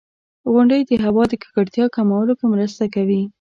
•غونډۍ 0.51 0.81
د 0.85 0.91
هوا 1.05 1.23
د 1.29 1.33
ککړتیا 1.41 1.85
کمولو 1.95 2.33
کې 2.39 2.45
مرسته 2.53 2.83
کوي. 2.95 3.21